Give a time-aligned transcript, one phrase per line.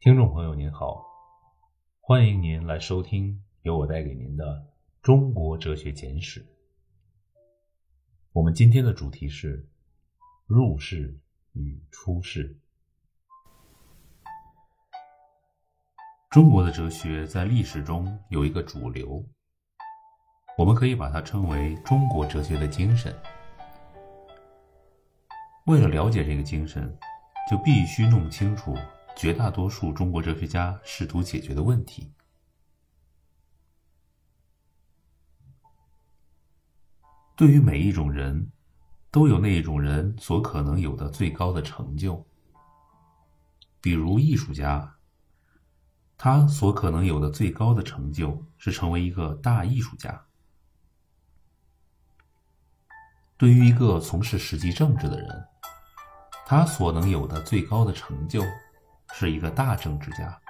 [0.00, 1.04] 听众朋友您好，
[1.98, 4.44] 欢迎您来收听由我带给您的
[5.02, 6.40] 《中国哲学简史》。
[8.30, 9.68] 我们今天的主题是
[10.46, 11.18] 入世
[11.52, 12.56] 与出世。
[16.30, 19.28] 中国的哲学在历史中有一个主流，
[20.56, 23.12] 我们可以把它称为中国哲学的精神。
[25.66, 26.96] 为了了解这个精神，
[27.50, 28.76] 就必须弄清楚。
[29.18, 32.12] 绝大多数中国哲学家试图解决的问题，
[37.34, 38.52] 对于每一种人，
[39.10, 42.24] 都有那一种人所可能有的最高的成就。
[43.80, 44.96] 比如艺术家，
[46.16, 50.26] 他所可能有的最高的成就是成为一个大艺术家。
[53.36, 55.48] 对于一个从事实际政治的人，
[56.46, 58.44] 他所能有的最高的成就。
[59.12, 60.40] 是一个大政治家，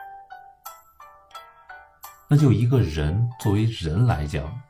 [2.29, 4.61] 那就一个人作为人来讲，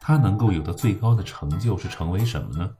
[0.00, 2.76] 他能够有的最高的成就是成为什么呢？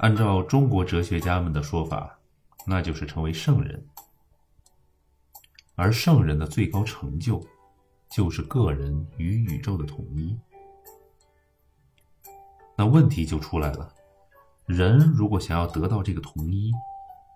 [0.00, 2.18] 按照中国哲学家们的说法，
[2.66, 3.86] 那就是成为圣人。
[5.76, 7.42] 而圣人的最高成就，
[8.10, 10.38] 就是个人与宇宙的统一。
[12.76, 13.92] 那问题就出来了：
[14.66, 16.72] 人如果想要得到这个统一，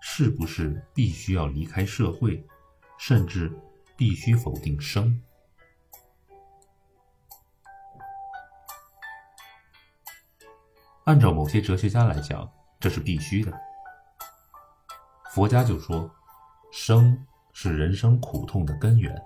[0.07, 2.47] 是不是必须要离开社会，
[2.95, 3.51] 甚至
[3.97, 5.19] 必须否定生？
[11.05, 12.47] 按照某些哲学家来讲，
[12.79, 13.51] 这是必须的。
[15.31, 16.09] 佛家就说，
[16.71, 19.19] 生是人生苦痛的根源。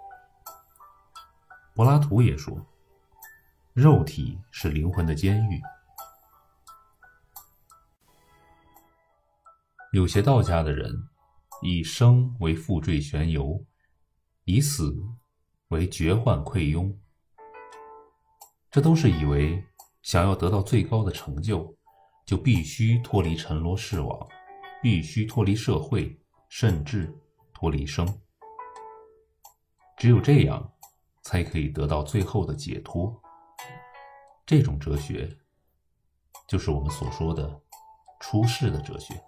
[1.76, 2.58] 柏拉图也说，
[3.74, 5.62] 肉体是灵魂的监狱。
[9.92, 10.94] 有些道家的人，
[11.64, 13.66] 以生为负坠悬游，
[14.46, 14.96] 以死
[15.70, 16.96] 为绝患溃庸。
[18.70, 19.64] 这都是以为
[20.04, 21.76] 想要得到最高的成就，
[22.24, 24.28] 就必须脱离尘罗世网，
[24.80, 26.16] 必须脱离社会，
[26.50, 27.12] 甚至
[27.52, 28.08] 脱离生。
[29.98, 30.72] 只有这样，
[31.24, 33.20] 才可以得到最后的解脱。
[34.46, 35.36] 这种哲学，
[36.48, 37.60] 就是我们所说的
[38.20, 39.20] 出世的哲学。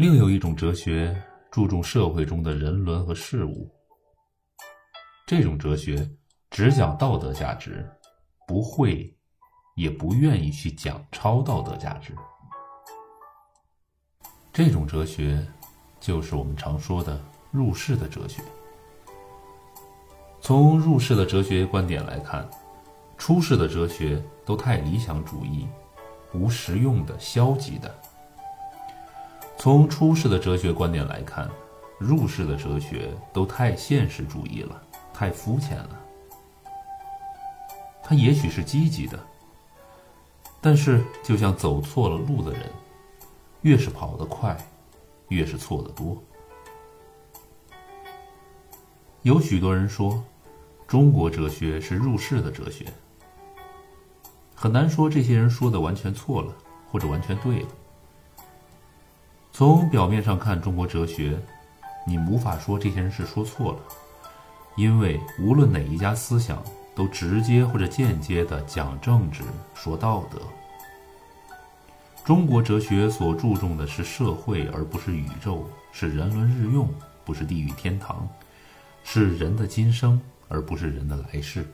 [0.00, 1.14] 另有一种哲学
[1.50, 3.70] 注重社会中的人伦和事物，
[5.26, 6.10] 这种哲学
[6.50, 7.86] 只讲道德价值，
[8.48, 9.14] 不会，
[9.76, 12.16] 也不愿意去讲超道德价值。
[14.50, 15.46] 这种哲学
[16.00, 18.42] 就是我们常说的入世的哲学。
[20.40, 22.48] 从入世的哲学观点来看，
[23.18, 25.68] 出世的哲学都太理想主义，
[26.32, 27.94] 无实用的、消极的。
[29.60, 31.46] 从出世的哲学观点来看，
[31.98, 34.82] 入世的哲学都太现实主义了，
[35.12, 36.00] 太肤浅了。
[38.02, 39.20] 它也许是积极的，
[40.62, 42.62] 但是就像走错了路的人，
[43.60, 44.56] 越是跑得快，
[45.28, 46.16] 越是错得多。
[49.20, 50.24] 有许多人说，
[50.86, 52.86] 中国哲学是入世的哲学，
[54.54, 56.50] 很难说这些人说的完全错了，
[56.90, 57.68] 或者完全对了。
[59.52, 61.38] 从表面上看，中国哲学，
[62.06, 63.78] 你无法说这些人是说错了，
[64.76, 66.62] 因为无论哪一家思想，
[66.94, 69.42] 都直接或者间接的讲政治、
[69.74, 70.40] 说道德。
[72.24, 76.88] 中国哲学所注重的是社会，而不是宇宙；是人伦日用，
[77.24, 78.26] 不是地狱天堂；
[79.02, 81.66] 是人的今生，而不是人的来世。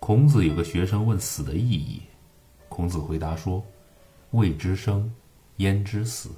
[0.00, 2.02] 孔子有个学生问死的意义，
[2.68, 3.62] 孔子回答说
[4.32, 5.12] ：“未知生。”
[5.58, 6.30] 焉知死？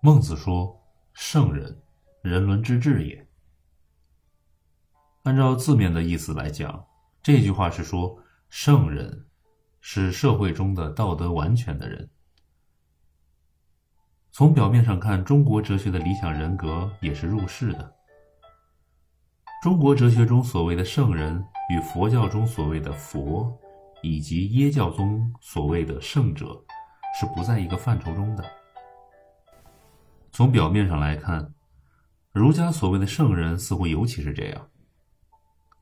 [0.00, 0.82] 孟子说
[1.12, 1.82] ：“圣人，
[2.22, 3.28] 人伦之治也。”
[5.24, 6.86] 按照字面的意思来讲，
[7.22, 8.18] 这句话是说，
[8.48, 9.26] 圣人
[9.82, 12.08] 是社会中的道德完全的人。
[14.32, 17.94] 从表面上看，中国哲学的理想人格也是入世的。
[19.62, 23.60] 中国哲学中所谓的圣人，与佛教中所谓的佛。
[24.02, 26.46] 以及耶教中所谓的圣者，
[27.18, 28.44] 是不在一个范畴中的。
[30.32, 31.52] 从表面上来看，
[32.32, 34.68] 儒家所谓的圣人似乎尤其是这样。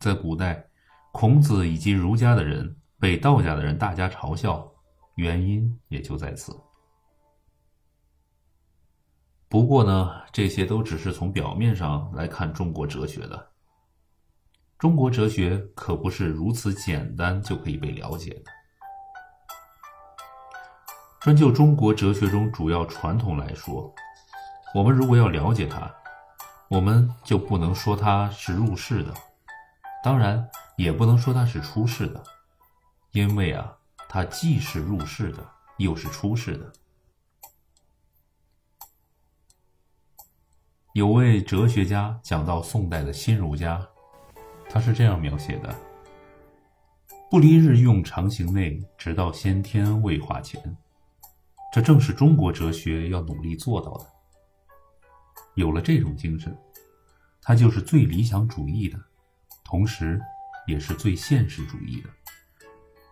[0.01, 0.65] 在古代，
[1.13, 4.71] 孔子以及儒家的人被道家的人大加嘲笑，
[5.17, 6.59] 原因也就在此。
[9.49, 13.48] 不过呢，这些都只是从表面上来看中国哲学的。
[14.79, 18.53] 中国哲学可不是如此简单就可以被了解的。
[21.21, 23.93] 专就中国哲学中主要传统来说，
[24.73, 25.93] 我们如果要了解它，
[26.69, 29.13] 我们就不能说它是入世的，
[30.05, 32.23] 当然也不能说它是出世的，
[33.11, 33.77] 因为啊，
[34.09, 35.45] 它既是入世的，
[35.79, 36.73] 又是出世的。
[40.93, 43.85] 有位哲学家讲到宋代的新儒家，
[44.69, 45.75] 他是这样描写的
[47.31, 50.77] ：“不离日用常行内，直到先天未化前。”
[51.73, 54.07] 这正是中国哲学要努力做到的。
[55.55, 56.57] 有了这种精神，
[57.43, 58.99] 它就是最理想主义的，
[59.65, 60.21] 同时
[60.67, 62.09] 也是最现实主义的。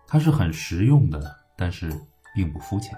[0.06, 1.92] 它是很实用的，但是
[2.34, 2.96] 并不肤浅。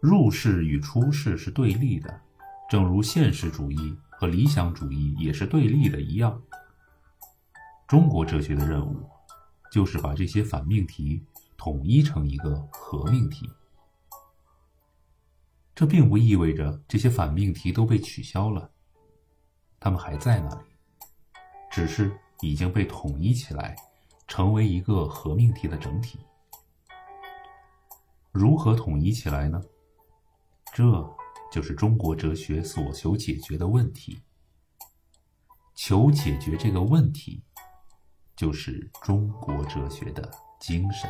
[0.00, 2.20] 入世与出世是对立的，
[2.68, 6.42] 正如现实主义和理想主义也是对立的一样。
[7.86, 9.08] 中国哲学的任务，
[9.70, 11.24] 就是把这些反命题。
[11.56, 13.48] 统一成一个合命题，
[15.74, 18.70] 这并不意味着这些反命题都被取消了，
[19.80, 20.66] 它们还在那里，
[21.70, 23.74] 只是已经被统一起来，
[24.28, 26.18] 成为一个合命题的整体。
[28.30, 29.62] 如何统一起来呢？
[30.70, 30.84] 这
[31.54, 34.20] 就是中国哲学所求解决的问题。
[35.76, 37.44] 求解决这个问题，
[38.34, 40.28] 就是中国哲学的
[40.58, 41.08] 精神。